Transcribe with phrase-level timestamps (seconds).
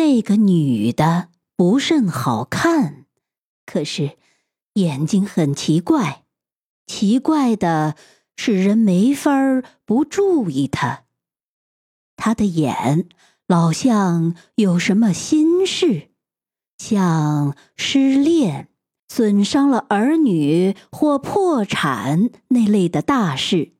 [0.00, 3.04] 那个女的不甚好看，
[3.66, 4.16] 可是
[4.72, 6.24] 眼睛很奇怪，
[6.86, 7.96] 奇怪的
[8.34, 11.04] 使人没法儿不注意她。
[12.16, 13.10] 她的眼
[13.46, 16.08] 老像有什么心事，
[16.78, 18.68] 像失恋、
[19.06, 23.72] 损伤了儿女或破产那类的大事，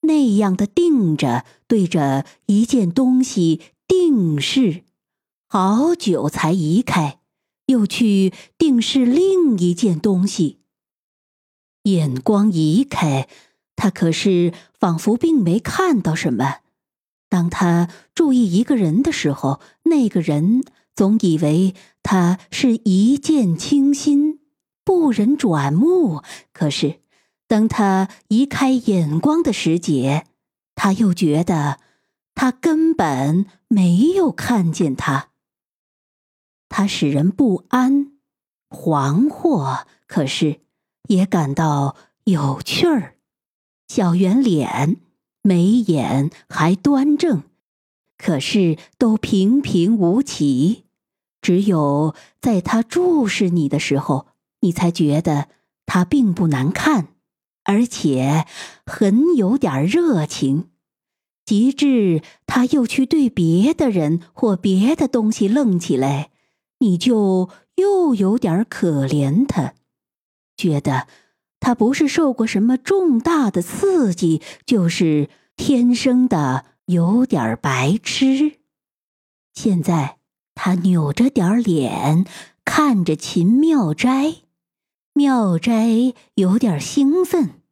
[0.00, 4.85] 那样的定着对着一件东西定视。
[5.48, 7.20] 好久才移开，
[7.66, 10.60] 又去定是另一件东西。
[11.84, 13.28] 眼光移开，
[13.76, 16.56] 他可是仿佛并没看到什么。
[17.28, 20.64] 当他注意一个人的时候，那个人
[20.96, 24.40] 总以为他是一见倾心，
[24.84, 26.22] 不忍转目。
[26.52, 27.00] 可是，
[27.46, 30.26] 当他移开眼光的时节，
[30.74, 31.78] 他又觉得
[32.34, 35.28] 他根本没有看见他。
[36.68, 38.12] 它使人不安、
[38.68, 40.60] 惶惑，可是
[41.08, 43.16] 也感到有趣儿。
[43.88, 44.96] 小圆脸、
[45.42, 47.44] 眉眼还端正，
[48.18, 50.84] 可是都平平无奇。
[51.40, 54.26] 只有在他注视你的时候，
[54.60, 55.48] 你才觉得
[55.86, 57.08] 他并不难看，
[57.62, 58.44] 而且
[58.84, 60.70] 很有点热情。
[61.44, 66.30] 及至他又去对别的人或别的东西愣起来。
[66.78, 69.74] 你就又有点可怜他，
[70.56, 71.06] 觉得
[71.58, 78.58] 他不是受过什么重大的刺激，就是天生的有点白痴。
[79.54, 80.18] 现在
[80.54, 82.26] 他扭着点脸
[82.64, 84.42] 看着秦妙斋，
[85.14, 87.62] 妙斋有点兴奋，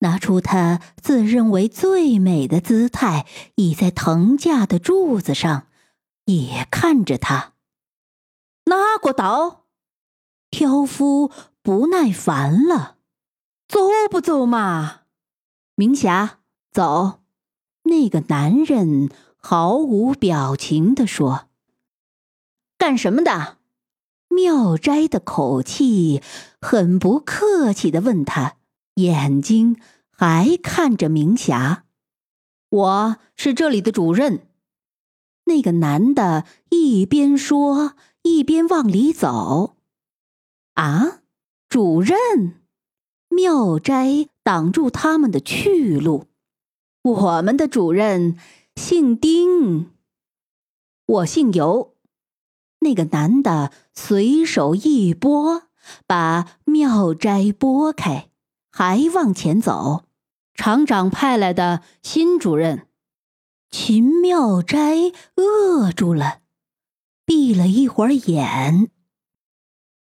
[0.00, 5.68] 拿出他自认为最美的姿态，倚在藤架的柱子上，
[6.26, 7.54] 也看着他。
[8.64, 9.66] 哪个刀？
[10.50, 12.98] 挑夫不耐烦了，
[13.66, 13.80] 走
[14.10, 15.00] 不走嘛？
[15.74, 16.40] 明霞，
[16.70, 17.22] 走。
[17.84, 21.48] 那个男人毫无表情地说
[22.78, 23.58] ：“干什么的？”
[24.28, 26.22] 妙斋的口气
[26.60, 28.56] 很不客气地问他，
[28.94, 29.80] 眼睛
[30.10, 31.86] 还看着明霞
[32.70, 34.46] ：“我是这里的主任。”
[35.46, 37.96] 那个男的一边说。
[38.22, 39.76] 一边往里走，
[40.74, 41.20] 啊！
[41.68, 42.60] 主任，
[43.28, 46.26] 妙斋挡住他们的去路。
[47.02, 48.36] 我们的主任
[48.76, 49.90] 姓丁，
[51.06, 51.94] 我姓尤。
[52.80, 55.62] 那个男的随手一拨，
[56.06, 58.28] 把妙斋拨开，
[58.70, 60.04] 还往前走。
[60.54, 62.86] 厂长派来的新主任，
[63.70, 66.41] 秦妙斋饿住了。
[67.24, 68.90] 闭了一会儿眼，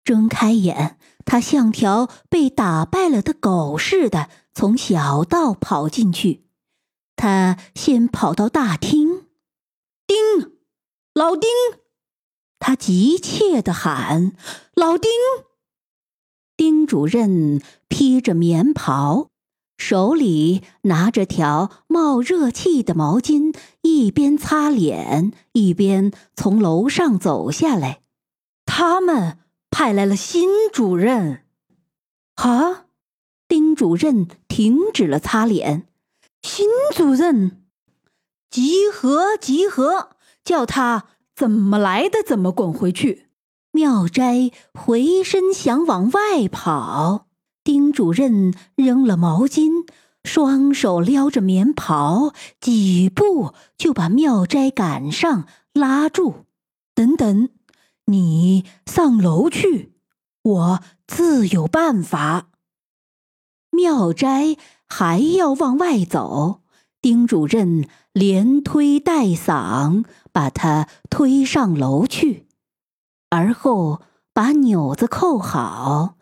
[0.04, 6.46] 睁开眼，他像条被打败了的狗似的从小道跑进去。
[7.16, 9.26] 他先跑到大厅，
[10.06, 10.16] 丁，
[11.12, 11.50] 老丁，
[12.60, 14.32] 他急切的喊
[14.74, 15.10] ：“老丁！”
[16.56, 19.30] 丁主任披着棉袍。
[19.78, 28.02] 手里拿着条冒热气的毛巾，一边擦脸一边从楼上走下来。
[28.66, 29.38] 他们
[29.70, 31.44] 派来了新主任。
[32.34, 32.84] 啊！
[33.48, 35.88] 丁主任停止了擦脸。
[36.42, 37.62] 新主任，
[38.50, 40.10] 集合集合，
[40.44, 43.28] 叫他怎么来的怎么滚回去。
[43.70, 47.27] 妙斋回身想往外跑。
[47.68, 49.86] 丁主任扔了毛巾，
[50.24, 56.46] 双手撩着棉袍，几步就把妙斋赶上，拉住。
[56.94, 57.50] 等等，
[58.06, 59.92] 你上楼去，
[60.40, 62.48] 我自有办法。
[63.70, 64.56] 妙斋
[64.88, 66.62] 还要往外走，
[67.02, 72.46] 丁主任连推带搡，把他推上楼去，
[73.28, 74.00] 而后
[74.32, 76.14] 把钮子扣好。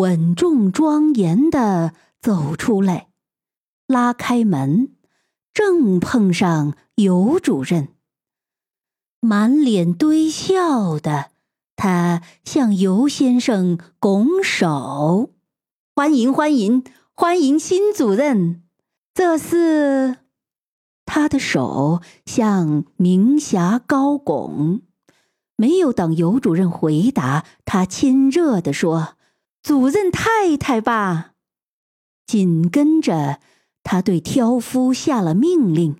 [0.00, 1.92] 稳重庄严的
[2.22, 3.08] 走出来，
[3.86, 4.92] 拉开门，
[5.52, 7.88] 正碰上尤主任。
[9.20, 11.32] 满脸堆笑的
[11.76, 15.32] 他向尤先生拱手
[15.94, 16.82] ：“欢迎欢迎
[17.14, 18.62] 欢迎新主任！”
[19.12, 20.16] 这是
[21.04, 24.80] 他的手向明霞高拱。
[25.56, 29.16] 没有等尤主任回答，他亲热的说。
[29.62, 31.32] 主任太太吧，
[32.26, 33.40] 紧跟着
[33.82, 35.96] 他对挑夫下了命令：“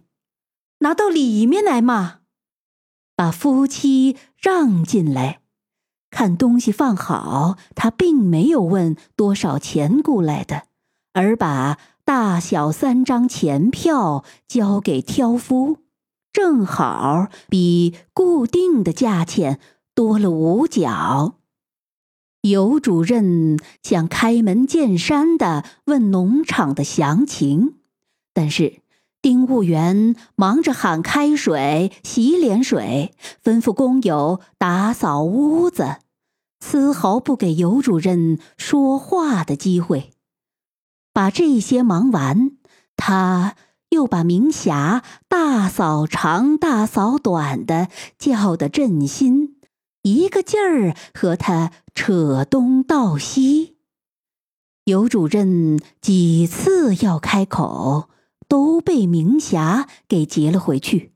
[0.81, 2.21] 拿到里面来嘛！”
[3.15, 5.41] 把夫妻让进来，
[6.11, 7.59] 看东西放好。
[7.75, 10.65] 他并没有问多少钱雇来的，
[11.13, 15.79] 而把大小三张钱票交给挑夫，
[16.33, 19.61] 正好比固定的价钱
[19.95, 21.40] 多了五角。
[22.43, 27.75] 尤主任想开门见山的问农场的详情，
[28.33, 28.81] 但是。
[29.23, 33.13] 丁务员忙着喊开水、洗脸水，
[33.45, 35.97] 吩咐工友打扫屋子，
[36.61, 40.13] 丝毫不给尤主任说话的机会。
[41.13, 42.53] 把这些忙完，
[42.97, 43.57] 他
[43.91, 47.89] 又把明霞大嫂长、大嫂短的
[48.19, 49.57] 叫得震心，
[50.03, 53.77] 一个劲儿和他扯东道西。
[54.85, 58.09] 尤主任几次要开口。
[58.51, 61.13] 都被明霞给截了回去。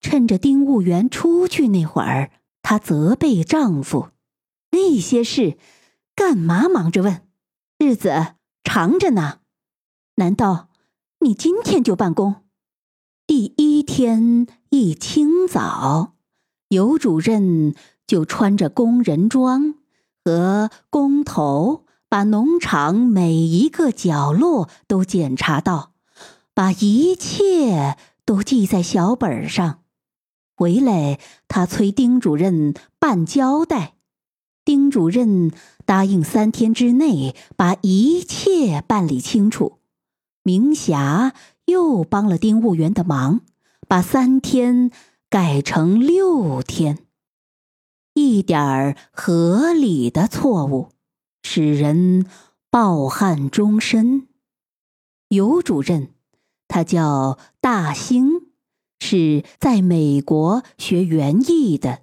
[0.00, 2.30] 趁着丁务员出去那会儿，
[2.62, 4.08] 她责备丈夫
[4.72, 5.58] ：“那些事，
[6.16, 7.28] 干嘛忙着问？
[7.76, 9.40] 日子长着呢。
[10.14, 10.70] 难道
[11.20, 12.36] 你今天就办公？”
[13.28, 16.14] 第一天一清早，
[16.68, 17.74] 尤主任
[18.08, 19.74] 就穿着工人装
[20.24, 25.92] 和工头，把农场每一个角落都检查到。
[26.54, 29.82] 把一切都记在小本上，
[30.56, 33.94] 回来他催丁主任办交代。
[34.64, 35.52] 丁主任
[35.86, 39.78] 答应三天之内把一切办理清楚。
[40.42, 41.32] 明霞
[41.66, 43.42] 又帮了丁务员的忙，
[43.86, 44.90] 把三天
[45.30, 46.98] 改成六天。
[48.28, 50.90] 一点儿合理的错误，
[51.42, 52.26] 使人
[52.70, 54.28] 抱憾终身。
[55.28, 56.10] 尤主任。
[56.70, 58.50] 他叫大兴，
[59.00, 62.00] 是在美国学园艺的。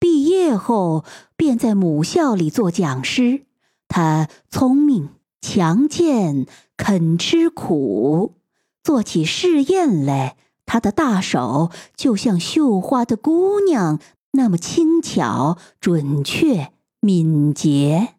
[0.00, 1.04] 毕业后
[1.36, 3.44] 便在母校里做讲师。
[3.86, 5.10] 他聪明、
[5.42, 6.46] 强健、
[6.78, 8.36] 肯吃苦，
[8.82, 14.00] 做起试验来，他的大手就像绣花的姑娘
[14.34, 18.14] 那么轻巧、准确、敏捷。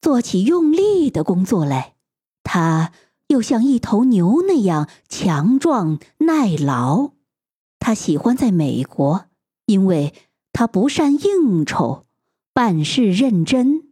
[0.00, 1.94] 做起用力的工作来，
[2.42, 2.92] 他。
[3.28, 7.10] 又像一头牛那样强壮耐劳，
[7.80, 9.24] 他喜欢在美国，
[9.66, 10.14] 因为
[10.52, 12.04] 他不善应酬，
[12.54, 13.88] 办事认真，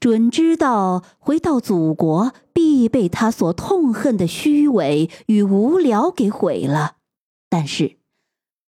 [0.00, 6.96] 准知道回到祖国必被他所痛恨的虚伪与无聊给毁了。
[7.50, 7.98] 但是，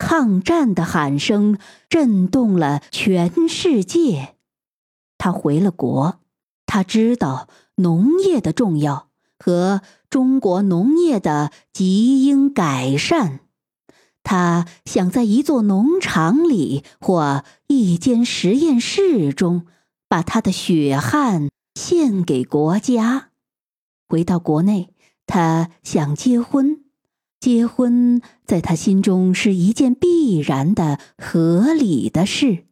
[0.00, 1.58] 抗战的喊声
[1.90, 4.34] 震动了全世界，
[5.18, 6.18] 他回了国，
[6.64, 9.10] 他知道农业的重要。
[9.42, 9.80] 和
[10.10, 13.40] 中国农业的极应改善，
[14.22, 19.64] 他想在一座农场里或一间实验室中，
[20.08, 23.30] 把他的血汗献给国家。
[24.06, 24.92] 回到国内，
[25.26, 26.79] 他想结婚，
[27.40, 32.66] 结婚在他心中是一件必然的、合理的事。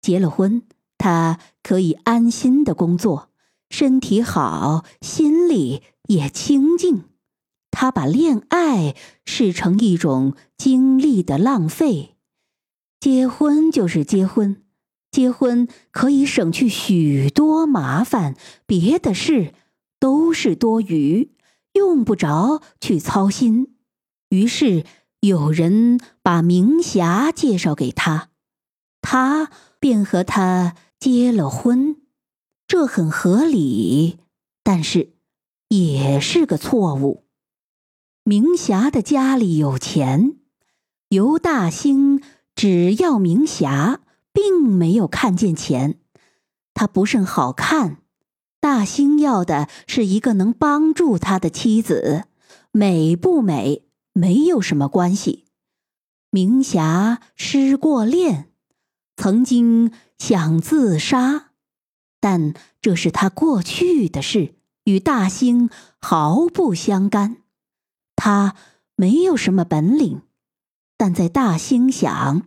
[0.00, 0.62] 结了婚，
[0.98, 3.30] 他可以安心的工作，
[3.70, 5.82] 身体好，心里。
[6.06, 7.04] 也清静，
[7.70, 12.16] 他把恋爱视成一种精力的浪费。
[13.00, 14.62] 结婚就是结婚，
[15.10, 19.54] 结婚可以省去许多麻烦，别的事
[19.98, 21.30] 都是多余，
[21.72, 23.73] 用不着去操心。
[24.34, 24.84] 于是
[25.20, 28.28] 有人把明霞介绍给他，
[29.00, 29.50] 他
[29.80, 31.96] 便和她结了婚，
[32.66, 34.18] 这很合理。
[34.62, 35.14] 但是。
[35.68, 37.24] 也是个错误。
[38.22, 40.36] 明霞的家里有钱，
[41.08, 42.22] 尤大兴
[42.54, 45.98] 只要明霞，并没有看见钱。
[46.74, 48.02] 他不甚好看，
[48.60, 52.26] 大兴要的是一个能帮助他的妻子，
[52.70, 53.82] 美不美
[54.14, 55.44] 没有什么关系。
[56.30, 58.50] 明霞失过恋，
[59.16, 61.50] 曾经想自杀，
[62.20, 64.54] 但这是他过去的事。
[64.84, 67.38] 与大兴毫不相干，
[68.16, 68.54] 他
[68.96, 70.20] 没有什么本领，
[70.98, 72.46] 但在大兴想，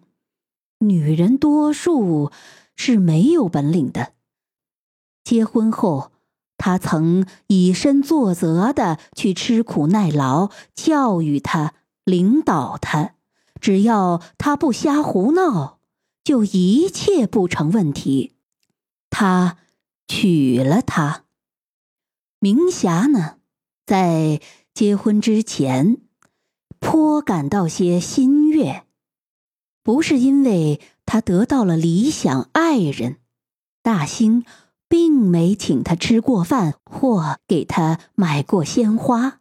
[0.77, 2.31] 女人多数
[2.75, 4.13] 是没有本领的。
[5.24, 6.12] 结婚后，
[6.57, 11.73] 他曾以身作则的去吃苦耐劳，教育他，
[12.03, 13.13] 领导他，
[13.61, 15.79] 只要他不瞎胡闹，
[16.23, 18.33] 就一切不成问题。
[19.09, 19.57] 他
[20.07, 21.23] 娶了她。
[22.39, 23.37] 明霞呢，
[23.85, 24.41] 在
[24.73, 25.97] 结婚之前，
[26.79, 28.83] 颇感到些心悦，
[29.81, 33.17] 不是因为他得到了理想爱人，
[33.81, 34.45] 大兴
[34.88, 39.39] 并没请他吃过饭或给他买过鲜花，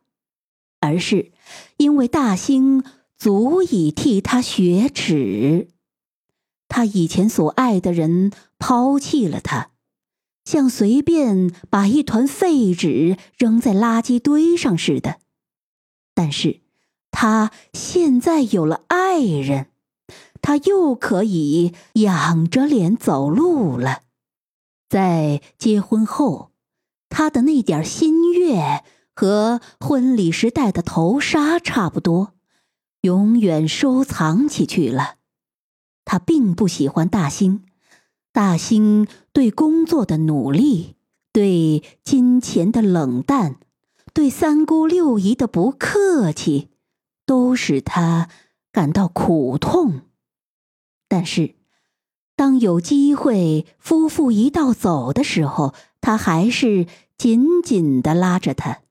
[0.81, 1.33] 而是
[1.77, 2.85] 因为大兴
[3.17, 5.69] 足以替他雪耻。
[6.69, 9.71] 他以前所爱的人抛弃了他，
[10.45, 15.19] 像随便把一团废纸扔在垃圾堆上似的。
[16.15, 16.61] 但是，
[17.11, 19.69] 他现在有了爱人。
[20.43, 24.03] 他又可以仰着脸走路了。
[24.89, 26.53] 在结婚后，
[27.09, 32.35] 他的那点心愿和婚礼时戴的头纱差不多，
[33.01, 35.17] 永远收藏起去了。
[36.05, 37.65] 他并不喜欢大兴，
[38.33, 40.97] 大兴对工作的努力，
[41.33, 43.57] 对金钱的冷淡，
[44.15, 46.71] 对三姑六姨的不客气，
[47.25, 48.29] 都使他
[48.71, 50.03] 感到苦痛。
[51.09, 51.57] 但是，
[52.37, 58.83] 当有机会夫妇一道走的时候，他还是紧紧的拉着他，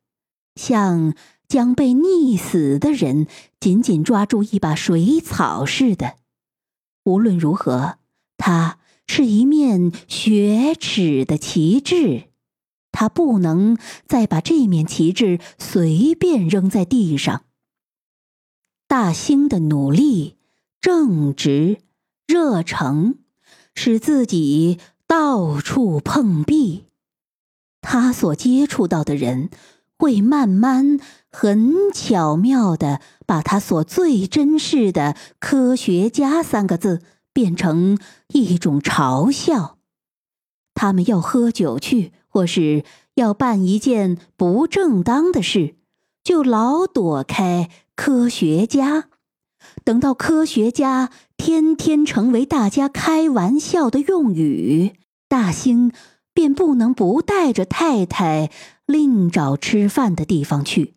[0.55, 1.13] 像
[1.47, 3.27] 将被溺死的人
[3.59, 6.15] 紧紧抓住一把水草似的。
[7.03, 7.99] 无论如何，
[8.35, 12.29] 他是一面雪耻的旗帜，
[12.91, 17.43] 他不能再把这面旗帜随便扔在地上。
[18.87, 20.37] 大兴的努力，
[20.81, 21.77] 正直。
[22.27, 23.19] 热诚
[23.75, 26.85] 使自己到处碰壁，
[27.81, 29.49] 他所接触到的人
[29.99, 30.99] 会慢慢、
[31.31, 37.01] 很巧妙的把他所最珍视的“科学家”三个字
[37.31, 39.77] 变成一种嘲笑。
[40.73, 45.75] 他们要喝酒去，或是要办一件不正当的事，
[46.23, 49.09] 就老躲开“科学家”。
[49.85, 54.95] 等到科学家天天成为大家开玩笑的用语，
[55.27, 55.91] 大兴
[56.33, 58.51] 便不能不带着太太
[58.87, 60.95] 另找吃饭的地方去。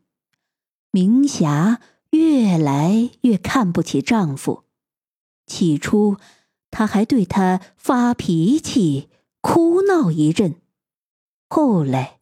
[0.91, 1.81] 明霞
[2.13, 4.65] 越来越看不起丈夫，
[5.47, 6.17] 起初
[6.71, 9.11] 她还对他发脾气、
[9.43, 10.55] 哭闹一阵，
[11.51, 12.21] 后来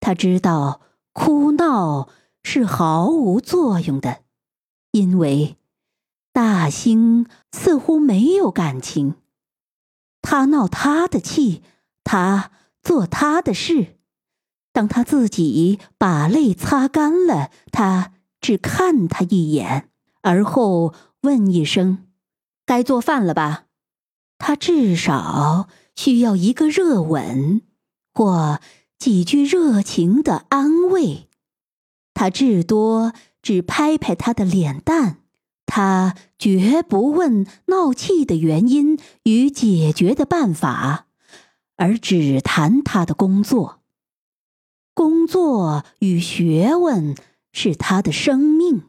[0.00, 0.82] 她知道
[1.14, 2.10] 哭闹
[2.42, 4.20] 是毫无作用的，
[4.90, 5.54] 因为。
[6.40, 9.16] 大兴似乎没有感情，
[10.22, 11.64] 他闹他的气，
[12.04, 13.98] 他做他的事。
[14.72, 19.88] 当他自己把泪擦干了，他只看他一眼，
[20.22, 22.06] 而后问一声
[22.64, 23.64] ：“该做饭了吧？”
[24.38, 27.62] 他至少需要一个热吻，
[28.14, 28.60] 或
[28.96, 31.28] 几句热情的安慰。
[32.14, 35.22] 他至多只拍拍他的脸蛋。
[35.70, 41.06] 他绝不问闹气的原因与解决的办法，
[41.76, 43.82] 而只谈他的工作。
[44.94, 47.14] 工作与学问
[47.52, 48.84] 是他的生命，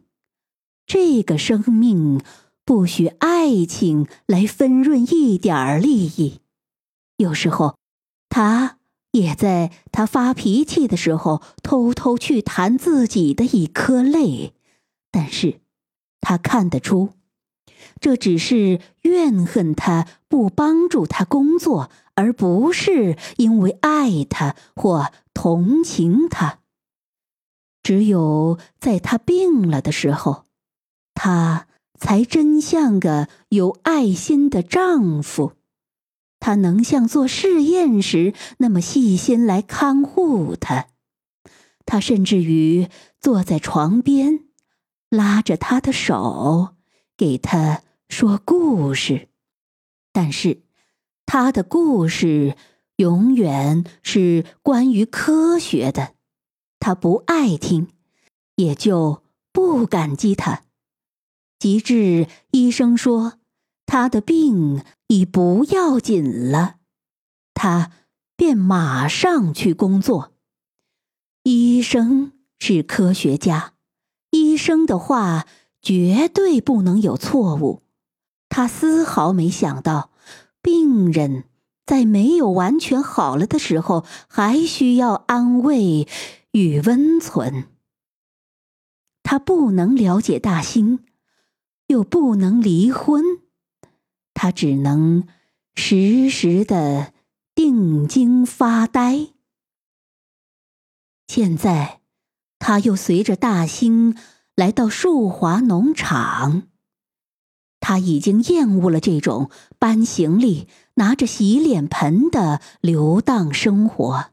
[0.87, 2.21] 这个生命
[2.63, 6.39] 不许爱情来分润一点儿利益。
[7.17, 7.75] 有时候，
[8.29, 8.77] 他
[9.11, 14.53] 也在他发脾气的时候偷偷去弹自己的一颗泪，
[15.11, 15.59] 但是。
[16.21, 17.09] 他看得出，
[17.99, 26.59] 这只是怨恨他不帮助他工作，而不是因为爱他或同情他。
[27.81, 30.43] 只有在他病了的时候，
[31.13, 35.53] 他才真像个有爱心的丈夫。
[36.41, 40.87] 他能像做试验时那么细心来看护他。
[41.85, 42.87] 他甚至于
[43.19, 44.48] 坐在床边。
[45.09, 46.75] 拉着他的手，
[47.17, 49.29] 给他说故事，
[50.11, 50.61] 但是
[51.25, 52.55] 他的故事
[52.97, 56.13] 永远是关于科学的，
[56.79, 57.87] 他不爱听，
[58.55, 60.63] 也就不感激他。
[61.57, 63.39] 及至医生说
[63.85, 66.77] 他的病已不要紧了，
[67.53, 67.91] 他
[68.35, 70.33] 便马上去工作。
[71.43, 73.73] 医生是科学家。
[74.31, 75.47] 医生的话
[75.81, 77.83] 绝对不能有错误。
[78.49, 80.11] 他丝毫没想到，
[80.61, 81.45] 病人
[81.85, 86.07] 在没有完全好了的时候，还需要安慰
[86.51, 87.67] 与温存。
[89.23, 91.05] 他不能了解大兴，
[91.87, 93.23] 又不能离婚，
[94.33, 95.27] 他只能
[95.75, 97.13] 时时的
[97.53, 99.27] 定睛发呆。
[101.27, 101.98] 现在。
[102.59, 104.15] 他又随着大兴
[104.55, 106.63] 来到树华农场，
[107.79, 107.97] 他。
[107.99, 114.31] 已经厌恶了这种搬行李、拿着洗脸盆的流荡生活。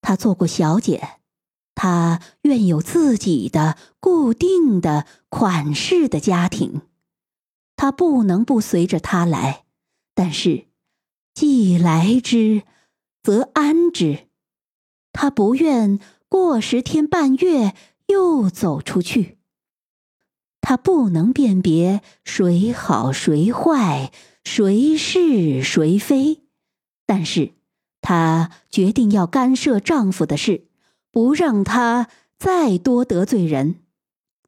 [0.00, 1.20] 他做过小姐，
[1.74, 6.82] 他愿有自己的固定的款式的家庭。
[7.76, 9.64] 他不能不随着他来，
[10.14, 10.66] 但是
[11.34, 12.62] 既来之，
[13.22, 14.28] 则安之。
[15.12, 15.98] 他不愿
[16.34, 17.76] 过十天半月
[18.08, 19.38] 又走出去。
[20.60, 24.10] 他不能辨别谁好谁坏，
[24.42, 26.40] 谁是谁非，
[27.06, 27.52] 但是
[28.00, 30.66] 她决定要干涉丈夫的事，
[31.12, 33.76] 不让他再多得罪人。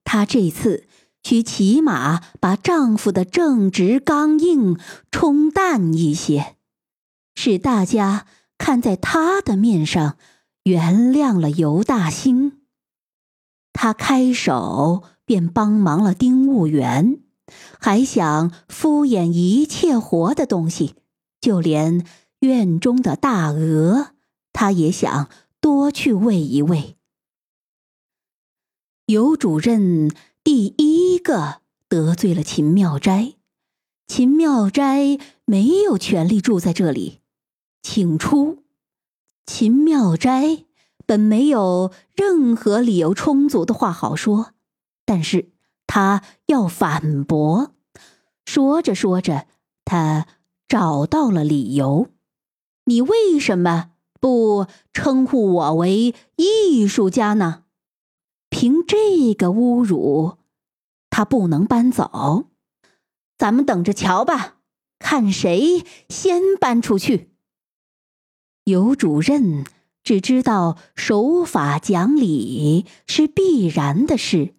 [0.03, 0.89] 她这次
[1.23, 4.77] 需起码把丈夫的正直刚硬
[5.13, 6.57] 冲淡一些，
[7.37, 8.27] 使大家
[8.59, 10.17] 看在她的面上
[10.67, 12.61] 原谅了尤大兴。
[13.73, 15.03] 他开手。
[15.27, 17.19] 便帮忙了丁务员，
[17.81, 20.95] 还想敷衍一切活的东西，
[21.41, 22.07] 就连
[22.39, 24.13] 院中的大鹅，
[24.53, 25.29] 他也想
[25.61, 26.97] 多去喂一喂。
[29.07, 30.13] 尤主任
[30.45, 33.35] 第一个得罪了秦妙斋，
[34.07, 37.19] 秦妙斋没有权利住在这里，
[37.83, 38.63] 请出。
[39.47, 40.65] 秦妙斋
[41.07, 44.53] 本没有任何理由充足的话好说。
[45.05, 45.53] 但是
[45.87, 47.73] 他要反驳，
[48.45, 49.47] 说着说着，
[49.85, 50.27] 他
[50.67, 52.09] 找到了理由
[52.87, 57.63] ：“你为什么不称呼我为艺术家呢？
[58.51, 60.39] 凭这个侮辱，
[61.09, 62.47] 他不能搬走。
[63.39, 64.57] 咱们等着瞧吧，
[64.99, 67.31] 看谁先搬出去。”
[68.67, 69.65] 尤主任
[70.03, 74.55] 只知道守法讲理是必然的事。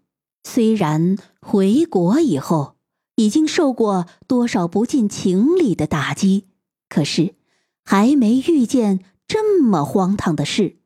[0.45, 2.77] 虽然回国以后
[3.15, 6.45] 已经受过多少不近情理的打击，
[6.87, 7.35] 可是
[7.83, 10.77] 还没遇见这么荒唐的事。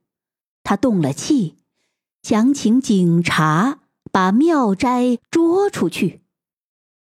[0.63, 1.57] 他动了气，
[2.23, 3.81] 想请警察
[4.11, 6.21] 把妙斋捉出去。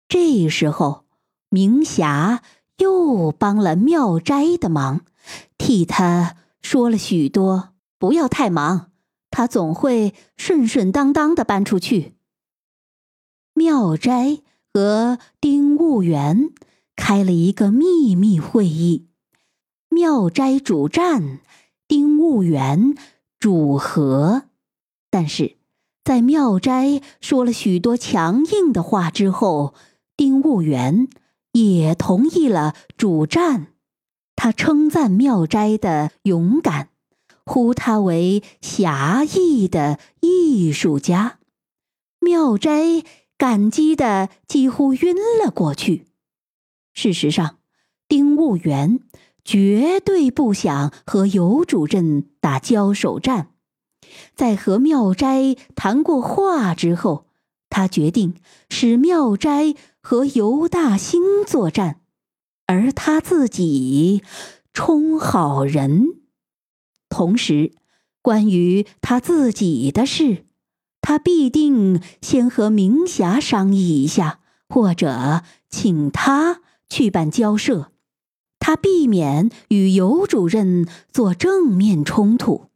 [0.08, 1.04] 这时候，
[1.50, 2.42] 明霞
[2.78, 5.02] 又帮了妙斋的忙，
[5.58, 8.90] 替他说了许多：“不要太忙，
[9.30, 12.14] 他总会顺顺当当的搬出去。”
[13.54, 14.42] 妙斋
[14.72, 16.50] 和丁务员
[16.94, 19.08] 开了一个秘密会议，
[19.88, 21.40] 妙斋主战，
[21.88, 22.94] 丁务员
[23.38, 24.44] 主和。
[25.10, 25.56] 但是，
[26.04, 29.74] 在妙斋说了许多强硬的话之后，
[30.16, 31.08] 丁务员
[31.52, 33.68] 也同意了主战。
[34.36, 36.90] 他称赞妙斋的勇敢，
[37.44, 41.38] 呼他为侠义的艺术家。
[42.20, 43.02] 妙斋。
[43.38, 46.06] 感激的几乎晕了过去。
[46.94, 47.58] 事实上，
[48.08, 49.00] 丁务员
[49.44, 53.50] 绝对不想和尤主任打交手战。
[54.34, 57.26] 在和妙斋谈过话之后，
[57.68, 58.36] 他决定
[58.70, 62.00] 使妙斋和尤大兴作战，
[62.66, 64.22] 而他自己
[64.72, 66.06] 充好人。
[67.08, 67.72] 同时，
[68.22, 70.44] 关于他自己的事。
[71.00, 77.92] 他必定先和明霞商议一下，或者请他去办交涉。
[78.58, 82.70] 他避免与尤主任做正面冲突。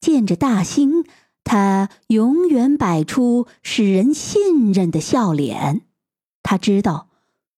[0.00, 1.04] 见着大兴，
[1.42, 5.80] 他永远摆出使人信任的笑脸。
[6.44, 7.07] 他知道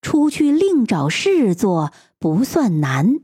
[0.02, 3.20] 出去另找事做不算难，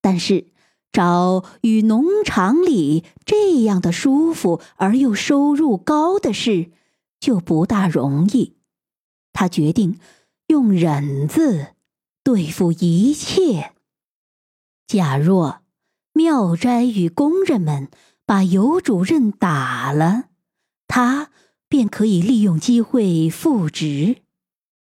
[0.00, 0.46] 但是。
[0.92, 6.72] 找与农场里这样的舒服而又收入高的事，
[7.20, 8.56] 就不大容易。
[9.32, 10.00] 他决定
[10.48, 11.76] 用忍字
[12.24, 13.70] 对付一切。
[14.88, 15.60] 假若
[16.12, 17.88] 妙斋与工人们
[18.26, 20.24] 把尤主任打了，
[20.88, 21.30] 他
[21.68, 24.22] 便可以利用机会复职；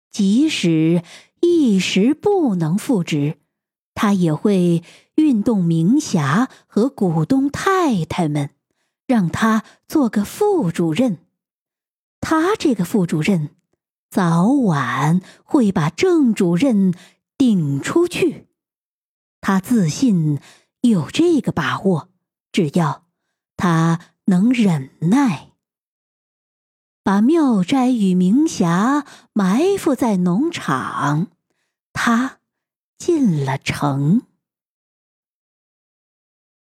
[0.10, 1.04] 即使
[1.48, 3.38] 一时不能复职，
[3.94, 4.84] 他也会。
[5.18, 8.52] 运动明霞和股东太太们，
[9.08, 11.18] 让他做个副主任。
[12.22, 13.50] 他这个副主任，
[14.12, 16.94] 早晚会把正主任
[17.36, 18.46] 顶出去。
[19.42, 20.40] 他自信
[20.82, 22.10] 有这个把握，
[22.52, 23.06] 只要
[23.56, 25.54] 他能忍耐，
[27.02, 31.30] 把妙斋与明霞埋伏在农场，
[31.98, 32.38] 他
[33.00, 34.22] 进了城。